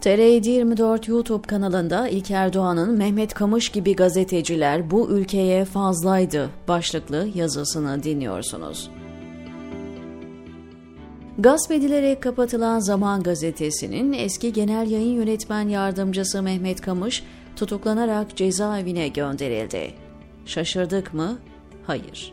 TR 0.00 0.46
24 0.46 1.08
YouTube 1.08 1.46
kanalında 1.46 2.08
İlker 2.08 2.52
Doğan'ın 2.52 2.98
Mehmet 2.98 3.34
Kamış 3.34 3.68
gibi 3.68 3.96
gazeteciler 3.96 4.90
bu 4.90 5.10
ülkeye 5.10 5.64
fazlaydı 5.64 6.50
başlıklı 6.68 7.28
yazısını 7.34 8.02
dinliyorsunuz. 8.02 8.90
Gasp 11.38 11.70
edilerek 11.72 12.22
kapatılan 12.22 12.78
Zaman 12.78 13.22
Gazetesi'nin 13.22 14.12
eski 14.12 14.52
genel 14.52 14.90
yayın 14.90 15.16
yönetmen 15.16 15.68
yardımcısı 15.68 16.42
Mehmet 16.42 16.80
Kamış 16.80 17.22
tutuklanarak 17.56 18.36
cezaevine 18.36 19.08
gönderildi. 19.08 19.94
Şaşırdık 20.46 21.14
mı? 21.14 21.38
Hayır. 21.86 22.32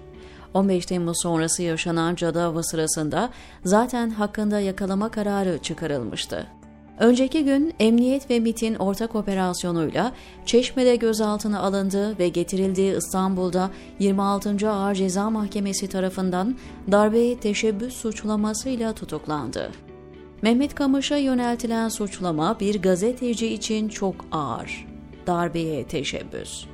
15 0.53 0.85
Temmuz 0.85 1.21
sonrası 1.21 1.63
yaşanan 1.63 2.15
cadı 2.15 2.63
sırasında 2.63 3.29
zaten 3.65 4.09
hakkında 4.09 4.59
yakalama 4.59 5.09
kararı 5.09 5.57
çıkarılmıştı. 5.57 6.56
Önceki 6.99 7.43
gün 7.43 7.73
Emniyet 7.79 8.29
ve 8.29 8.39
MIT'in 8.39 8.75
ortak 8.75 9.15
operasyonuyla 9.15 10.13
Çeşme'de 10.45 10.95
gözaltına 10.95 11.59
alındı 11.59 12.19
ve 12.19 12.29
getirildiği 12.29 12.97
İstanbul'da 12.97 13.69
26. 13.99 14.69
Ağır 14.69 14.95
Ceza 14.95 15.29
Mahkemesi 15.29 15.89
tarafından 15.89 16.55
darbeye 16.91 17.39
teşebbüs 17.39 17.93
suçlamasıyla 17.93 18.93
tutuklandı. 18.93 19.71
Mehmet 20.41 20.75
Kamış'a 20.75 21.17
yöneltilen 21.17 21.89
suçlama 21.89 22.59
bir 22.59 22.81
gazeteci 22.81 23.47
için 23.47 23.89
çok 23.89 24.15
ağır. 24.31 24.87
Darbeye 25.27 25.87
teşebbüs 25.87 26.65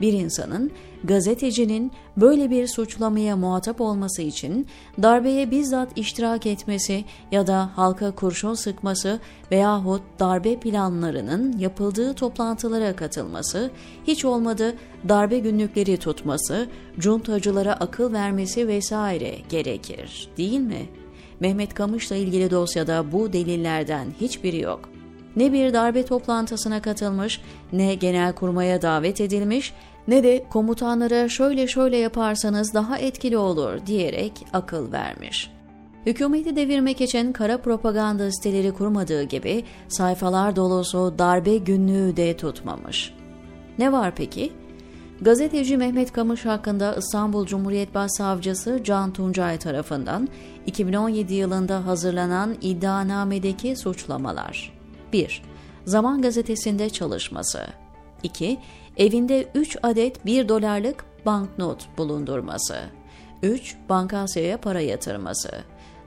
bir 0.00 0.12
insanın 0.12 0.70
gazetecinin 1.04 1.92
böyle 2.16 2.50
bir 2.50 2.66
suçlamaya 2.66 3.36
muhatap 3.36 3.80
olması 3.80 4.22
için 4.22 4.66
darbeye 5.02 5.50
bizzat 5.50 5.98
iştirak 5.98 6.46
etmesi 6.46 7.04
ya 7.32 7.46
da 7.46 7.70
halka 7.76 8.10
kurşun 8.10 8.54
sıkması 8.54 9.20
veyahut 9.52 10.02
darbe 10.18 10.60
planlarının 10.60 11.58
yapıldığı 11.58 12.14
toplantılara 12.14 12.96
katılması, 12.96 13.70
hiç 14.06 14.24
olmadı 14.24 14.74
darbe 15.08 15.38
günlükleri 15.38 15.96
tutması, 15.96 16.68
cuntacılara 16.98 17.72
akıl 17.72 18.12
vermesi 18.12 18.68
vesaire 18.68 19.34
gerekir, 19.48 20.28
değil 20.36 20.60
mi? 20.60 20.88
Mehmet 21.40 21.74
Kamış'la 21.74 22.16
ilgili 22.16 22.50
dosyada 22.50 23.12
bu 23.12 23.32
delillerden 23.32 24.06
hiçbiri 24.20 24.60
yok 24.60 24.97
ne 25.38 25.52
bir 25.52 25.72
darbe 25.72 26.04
toplantısına 26.04 26.82
katılmış, 26.82 27.40
ne 27.72 27.94
genel 27.94 28.32
kurmaya 28.32 28.82
davet 28.82 29.20
edilmiş, 29.20 29.72
ne 30.08 30.22
de 30.22 30.44
komutanlara 30.50 31.28
şöyle 31.28 31.66
şöyle 31.66 31.96
yaparsanız 31.96 32.74
daha 32.74 32.98
etkili 32.98 33.36
olur 33.36 33.86
diyerek 33.86 34.32
akıl 34.52 34.92
vermiş. 34.92 35.50
Hükümeti 36.06 36.56
devirmek 36.56 37.00
için 37.00 37.32
kara 37.32 37.58
propaganda 37.58 38.32
siteleri 38.32 38.72
kurmadığı 38.72 39.22
gibi 39.22 39.64
sayfalar 39.88 40.56
dolusu 40.56 41.14
darbe 41.18 41.56
günlüğü 41.56 42.16
de 42.16 42.36
tutmamış. 42.36 43.14
Ne 43.78 43.92
var 43.92 44.12
peki? 44.16 44.52
Gazeteci 45.20 45.76
Mehmet 45.76 46.12
Kamış 46.12 46.44
hakkında 46.44 46.94
İstanbul 46.94 47.46
Cumhuriyet 47.46 47.94
Başsavcısı 47.94 48.80
Can 48.84 49.12
Tuncay 49.12 49.58
tarafından 49.58 50.28
2017 50.66 51.34
yılında 51.34 51.86
hazırlanan 51.86 52.56
iddianamedeki 52.60 53.76
suçlamalar. 53.76 54.77
1. 55.12 55.42
Zaman 55.84 56.22
Gazetesi'nde 56.22 56.90
çalışması. 56.90 57.66
2. 58.22 58.58
Evinde 58.96 59.48
3 59.54 59.76
adet 59.82 60.26
1 60.26 60.48
dolarlık 60.48 61.04
banknot 61.26 61.98
bulundurması. 61.98 62.76
3. 63.42 63.76
Bankasya'ya 63.88 64.60
para 64.60 64.80
yatırması. 64.80 65.50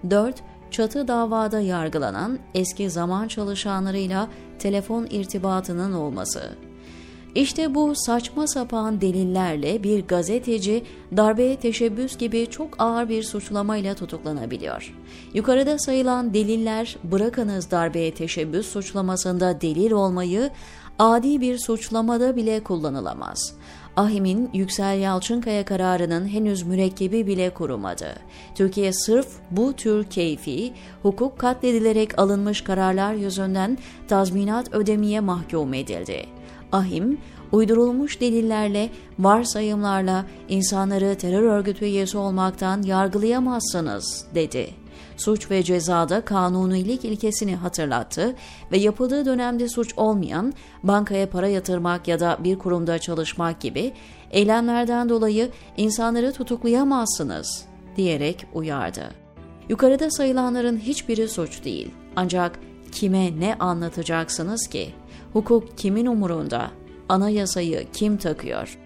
4. 0.10 0.36
Çatı 0.72 1.08
davada 1.08 1.60
yargılanan 1.60 2.40
eski 2.54 2.90
zaman 2.90 3.28
çalışanlarıyla 3.28 4.30
telefon 4.60 5.08
irtibatının 5.10 5.94
olması. 5.94 6.56
İşte 7.36 7.76
bu 7.76 7.94
saçma 7.96 8.48
sapan 8.48 9.02
delillerle 9.02 9.84
bir 9.84 10.08
gazeteci 10.08 10.84
darbeye 11.18 11.56
teşebbüs 11.56 12.18
gibi 12.18 12.48
çok 12.50 12.82
ağır 12.82 13.10
bir 13.10 13.24
suçlamayla 13.24 13.96
tutuklanabiliyor. 13.96 14.96
Yukarıda 15.34 15.80
sayılan 15.80 16.34
deliller 16.34 16.98
bırakınız 17.04 17.72
darbeye 17.72 18.14
teşebbüs 18.14 18.68
suçlamasında 18.68 19.62
delil 19.62 19.92
olmayı 19.92 20.50
adi 21.00 21.42
bir 21.42 21.58
suçlamada 21.58 22.36
bile 22.36 22.64
kullanılamaz. 22.64 23.56
Ahim'in 23.96 24.50
Yüksel 24.54 25.00
Yalçınkaya 25.00 25.66
kararının 25.66 26.28
henüz 26.28 26.64
mürekkebi 26.64 27.28
bile 27.28 27.50
kurumadı. 27.50 28.16
Türkiye 28.56 28.94
sırf 28.94 29.28
bu 29.52 29.74
tür 29.74 30.04
keyfi, 30.04 30.74
hukuk 31.02 31.40
katledilerek 31.40 32.20
alınmış 32.20 32.62
kararlar 32.62 33.14
yüzünden 33.14 33.78
tazminat 34.08 34.74
ödemeye 34.74 35.20
mahkum 35.20 35.74
edildi. 35.74 36.41
Ahim, 36.72 37.18
uydurulmuş 37.52 38.22
delillerle, 38.22 38.90
varsayımlarla 39.20 40.26
insanları 40.50 41.16
terör 41.16 41.44
örgütü 41.44 41.86
üyesi 41.86 42.18
olmaktan 42.18 42.82
yargılayamazsınız, 42.82 44.26
dedi. 44.36 44.70
Suç 45.18 45.52
ve 45.52 45.64
cezada 45.64 46.26
kanunilik 46.26 47.06
ilkesini 47.06 47.56
hatırlattı 47.56 48.36
ve 48.72 48.78
yapıldığı 48.78 49.26
dönemde 49.26 49.70
suç 49.70 49.94
olmayan 49.98 50.54
bankaya 50.84 51.30
para 51.30 51.48
yatırmak 51.48 52.08
ya 52.08 52.20
da 52.20 52.38
bir 52.44 52.60
kurumda 52.60 53.00
çalışmak 53.00 53.60
gibi 53.60 53.94
eylemlerden 54.32 55.10
dolayı 55.10 55.50
insanları 55.78 56.34
tutuklayamazsınız 56.34 57.66
diyerek 57.96 58.46
uyardı. 58.54 59.04
Yukarıda 59.70 60.12
sayılanların 60.12 60.78
hiçbiri 60.78 61.28
suç 61.28 61.64
değil. 61.64 61.92
Ancak 62.16 62.60
kime 62.92 63.40
ne 63.40 63.56
anlatacaksınız 63.60 64.68
ki? 64.68 64.94
Hukuk 65.34 65.78
kimin 65.78 66.06
umurunda? 66.06 66.72
Anayasayı 67.10 67.88
kim 67.94 68.18
takıyor? 68.18 68.78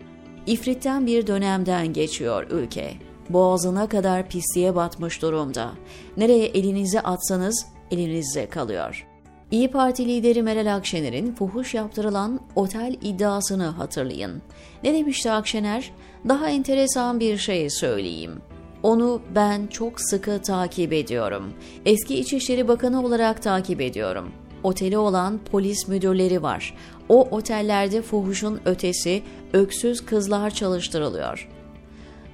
İfritten 0.47 1.05
bir 1.05 1.27
dönemden 1.27 1.93
geçiyor 1.93 2.47
ülke. 2.49 2.93
Boğazına 3.29 3.89
kadar 3.89 4.29
pisliğe 4.29 4.75
batmış 4.75 5.21
durumda. 5.21 5.71
Nereye 6.17 6.45
elinizi 6.45 7.01
atsanız 7.01 7.65
elinizde 7.91 8.49
kalıyor. 8.49 9.07
İyi 9.51 9.71
Parti 9.71 10.07
lideri 10.07 10.43
Meral 10.43 10.75
Akşener'in 10.75 11.35
fuhuş 11.35 11.73
yaptırılan 11.73 12.39
otel 12.55 12.95
iddiasını 13.01 13.65
hatırlayın. 13.65 14.41
Ne 14.83 14.93
demişti 14.93 15.31
Akşener? 15.31 15.91
Daha 16.27 16.49
enteresan 16.49 17.19
bir 17.19 17.37
şey 17.37 17.69
söyleyeyim. 17.69 18.41
Onu 18.83 19.21
ben 19.35 19.67
çok 19.67 20.01
sıkı 20.01 20.41
takip 20.41 20.93
ediyorum. 20.93 21.53
Eski 21.85 22.19
İçişleri 22.19 22.67
Bakanı 22.67 23.05
olarak 23.05 23.43
takip 23.43 23.81
ediyorum 23.81 24.31
oteli 24.65 24.97
olan 24.97 25.39
polis 25.51 25.87
müdürleri 25.87 26.43
var. 26.43 26.73
O 27.09 27.21
otellerde 27.21 28.01
fuhuşun 28.01 28.59
ötesi 28.65 29.23
öksüz 29.53 30.05
kızlar 30.05 30.49
çalıştırılıyor. 30.49 31.49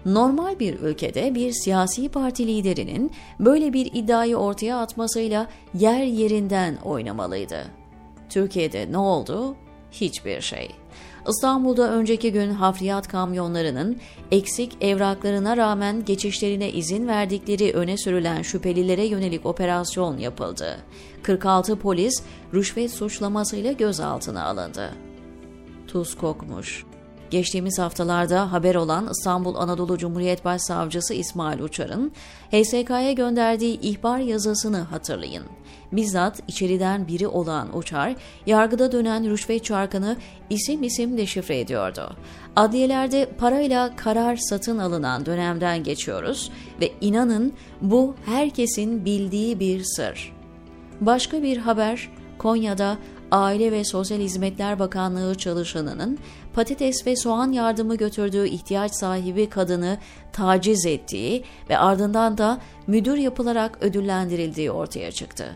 Normal 0.05 0.59
bir 0.59 0.79
ülkede 0.79 1.35
bir 1.35 1.51
siyasi 1.51 2.09
parti 2.09 2.47
liderinin 2.47 3.11
böyle 3.39 3.73
bir 3.73 3.89
iddiayı 3.93 4.37
ortaya 4.37 4.77
atmasıyla 4.77 5.47
yer 5.73 6.03
yerinden 6.03 6.75
oynamalıydı. 6.75 7.65
Türkiye'de 8.29 8.91
ne 8.91 8.97
oldu? 8.97 9.55
Hiçbir 9.91 10.41
şey. 10.41 10.69
İstanbul'da 11.27 11.91
önceki 11.91 12.31
gün 12.31 12.51
hafriyat 12.51 13.07
kamyonlarının 13.07 13.97
eksik 14.31 14.77
evraklarına 14.81 15.57
rağmen 15.57 16.05
geçişlerine 16.05 16.71
izin 16.71 17.07
verdikleri 17.07 17.73
öne 17.73 17.97
sürülen 17.97 18.41
şüphelilere 18.41 19.05
yönelik 19.05 19.45
operasyon 19.45 20.17
yapıldı. 20.17 20.77
46 21.23 21.75
polis 21.75 22.23
rüşvet 22.53 22.91
suçlamasıyla 22.91 23.71
gözaltına 23.71 24.43
alındı. 24.45 24.91
Tuz 25.87 26.17
kokmuş. 26.17 26.85
Geçtiğimiz 27.31 27.79
haftalarda 27.79 28.51
haber 28.51 28.75
olan 28.75 29.07
İstanbul 29.11 29.55
Anadolu 29.55 29.97
Cumhuriyet 29.97 30.45
Başsavcısı 30.45 31.13
İsmail 31.13 31.59
Uçar'ın 31.59 32.11
HSK'ya 32.51 33.11
gönderdiği 33.11 33.79
ihbar 33.79 34.19
yazısını 34.19 34.77
hatırlayın. 34.77 35.43
Bizzat 35.91 36.43
içeriden 36.47 37.07
biri 37.07 37.27
olan 37.27 37.77
Uçar, 37.77 38.15
yargıda 38.45 38.91
dönen 38.91 39.29
rüşvet 39.29 39.63
çarkını 39.63 40.17
isim 40.49 40.83
isim 40.83 41.17
deşifre 41.17 41.59
ediyordu. 41.59 42.15
Adliyelerde 42.55 43.29
parayla 43.37 43.95
karar 43.95 44.35
satın 44.35 44.77
alınan 44.77 45.25
dönemden 45.25 45.83
geçiyoruz 45.83 46.51
ve 46.81 46.91
inanın 47.01 47.53
bu 47.81 48.15
herkesin 48.25 49.05
bildiği 49.05 49.59
bir 49.59 49.83
sır. 49.83 50.33
Başka 51.01 51.43
bir 51.43 51.57
haber 51.57 52.09
Konya'da 52.37 52.97
Aile 53.31 53.71
ve 53.71 53.83
Sosyal 53.83 54.19
Hizmetler 54.19 54.79
Bakanlığı 54.79 55.35
çalışanının 55.35 56.19
patates 56.53 57.07
ve 57.07 57.15
soğan 57.15 57.51
yardımı 57.51 57.95
götürdüğü 57.95 58.47
ihtiyaç 58.47 58.91
sahibi 58.95 59.49
kadını 59.49 59.97
taciz 60.33 60.85
ettiği 60.85 61.43
ve 61.69 61.77
ardından 61.77 62.37
da 62.37 62.61
müdür 62.87 63.17
yapılarak 63.17 63.77
ödüllendirildiği 63.81 64.71
ortaya 64.71 65.11
çıktı. 65.11 65.55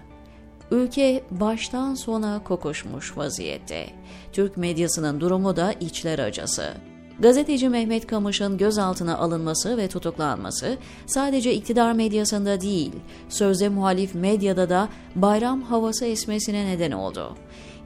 Ülke 0.71 1.23
baştan 1.31 1.93
sona 1.93 2.43
kokuşmuş 2.43 3.17
vaziyette. 3.17 3.87
Türk 4.33 4.57
medyasının 4.57 5.19
durumu 5.19 5.55
da 5.55 5.73
içler 5.73 6.19
acısı. 6.19 6.73
Gazeteci 7.19 7.69
Mehmet 7.69 8.07
Kamış'ın 8.07 8.57
gözaltına 8.57 9.17
alınması 9.17 9.77
ve 9.77 9.87
tutuklanması 9.87 10.77
sadece 11.05 11.53
iktidar 11.53 11.93
medyasında 11.93 12.61
değil, 12.61 12.91
sözde 13.29 13.69
muhalif 13.69 14.15
medyada 14.15 14.69
da 14.69 14.89
bayram 15.15 15.61
havası 15.61 16.05
esmesine 16.05 16.65
neden 16.65 16.91
oldu. 16.91 17.35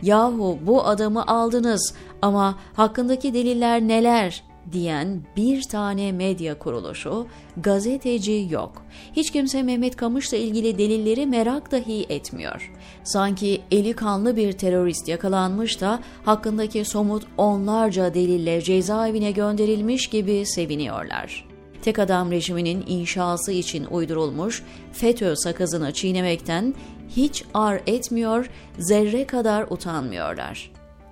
Yahu 0.01 0.59
bu 0.61 0.85
adamı 0.85 1.27
aldınız 1.27 1.93
ama 2.21 2.55
hakkındaki 2.73 3.33
deliller 3.33 3.81
neler 3.81 4.48
diyen 4.71 5.21
bir 5.37 5.61
tane 5.61 6.11
medya 6.11 6.59
kuruluşu, 6.59 7.27
gazeteci 7.57 8.47
yok. 8.49 8.85
Hiç 9.15 9.31
kimse 9.31 9.63
Mehmet 9.63 9.95
Kamış'la 9.95 10.37
ilgili 10.37 10.77
delilleri 10.77 11.25
merak 11.25 11.71
dahi 11.71 12.05
etmiyor. 12.09 12.71
Sanki 13.03 13.61
eli 13.71 13.93
kanlı 13.93 14.35
bir 14.35 14.51
terörist 14.51 15.07
yakalanmış 15.07 15.81
da 15.81 15.99
hakkındaki 16.25 16.85
somut 16.85 17.23
onlarca 17.37 18.13
delille 18.13 18.61
cezaevine 18.61 19.31
gönderilmiş 19.31 20.07
gibi 20.07 20.45
seviniyorlar. 20.45 21.49
Tek 21.81 21.99
adam 21.99 22.31
rejiminin 22.31 22.83
inşası 22.87 23.51
için 23.51 23.85
uydurulmuş 23.85 24.63
FETÖ 24.93 25.35
sakızını 25.35 25.93
çiğnemekten 25.93 26.75
hiç 27.09 27.43
ar 27.53 27.81
etmiyor, 27.87 28.49
zerre 28.79 29.27
kadar 29.27 29.65
utanmıyorlar. 29.69 30.71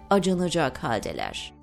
Acınacak 0.10 0.84
haldeler. 0.84 1.57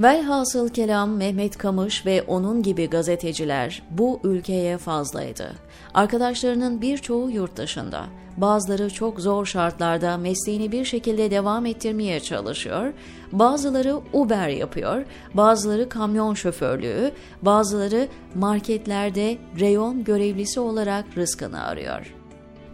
Velhasıl 0.00 0.68
kelam 0.68 1.16
Mehmet 1.16 1.58
Kamış 1.58 2.06
ve 2.06 2.22
onun 2.22 2.62
gibi 2.62 2.90
gazeteciler 2.90 3.82
bu 3.90 4.20
ülkeye 4.24 4.78
fazlaydı. 4.78 5.52
Arkadaşlarının 5.94 6.80
birçoğu 6.80 7.30
yurt 7.30 7.56
dışında. 7.56 8.04
Bazıları 8.36 8.90
çok 8.90 9.20
zor 9.20 9.46
şartlarda 9.46 10.16
mesleğini 10.16 10.72
bir 10.72 10.84
şekilde 10.84 11.30
devam 11.30 11.66
ettirmeye 11.66 12.20
çalışıyor. 12.20 12.92
Bazıları 13.32 14.00
Uber 14.12 14.48
yapıyor, 14.48 15.04
bazıları 15.34 15.88
kamyon 15.88 16.34
şoförlüğü, 16.34 17.12
bazıları 17.42 18.08
marketlerde 18.34 19.38
reyon 19.60 20.04
görevlisi 20.04 20.60
olarak 20.60 21.04
rızkını 21.16 21.62
arıyor. 21.64 22.14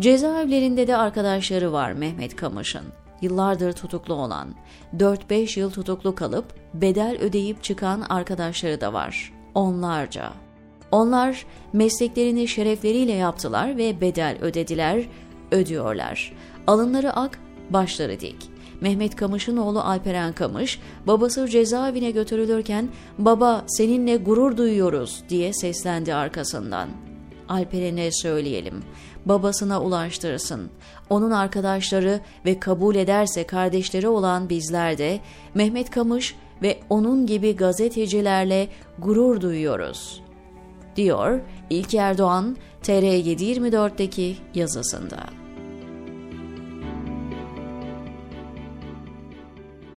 Cezaevlerinde 0.01 0.87
de 0.87 0.97
arkadaşları 0.97 1.73
var 1.73 1.93
Mehmet 1.93 2.37
Kamış'ın 2.37 2.85
yıllardır 3.21 3.73
tutuklu 3.73 4.15
olan, 4.15 4.55
4-5 4.97 5.61
yıl 5.61 5.71
tutuklu 5.71 6.15
kalıp 6.15 6.45
bedel 6.81 7.19
ödeyip 7.21 7.63
çıkan 7.63 8.01
arkadaşları 8.01 8.81
da 8.81 8.93
var. 8.93 9.33
Onlarca. 9.55 10.33
Onlar 10.93 11.47
mesleklerini 11.73 12.49
şerefleriyle 12.49 13.13
yaptılar 13.13 13.77
ve 13.77 14.01
bedel 14.01 14.39
ödediler, 14.41 15.05
ödüyorlar. 15.51 16.33
Alınları 16.67 17.13
ak, 17.13 17.39
başları 17.71 18.21
dik. 18.21 18.37
Mehmet 18.81 19.17
Kamış'ın 19.17 19.57
oğlu 19.57 19.81
Alperen 19.81 20.33
Kamış, 20.33 20.81
babası 21.07 21.49
cezaevine 21.49 22.11
götürülürken 22.11 22.89
"Baba, 23.19 23.65
seninle 23.67 24.17
gurur 24.17 24.57
duyuyoruz." 24.57 25.23
diye 25.29 25.53
seslendi 25.53 26.15
arkasından. 26.15 26.89
Alperen'e 27.49 28.13
söyleyelim. 28.13 28.83
Babasına 29.27 29.83
ulaştırsın. 29.83 30.71
Onun 31.11 31.31
arkadaşları 31.31 32.21
ve 32.45 32.61
kabul 32.61 32.95
ederse 32.95 33.47
kardeşleri 33.47 34.09
olan 34.09 34.49
bizler 34.49 34.99
de 34.99 35.21
Mehmet 35.55 35.91
Kamış 35.91 36.35
ve 36.63 36.79
onun 36.91 37.27
gibi 37.27 37.57
gazetecilerle 37.57 38.69
gurur 38.99 39.41
duyuyoruz. 39.41 40.23
Diyor 40.97 41.41
İlker 41.71 42.19
Doğan 42.19 42.57
TR724'deki 42.83 44.37
yazısında. 44.55 45.46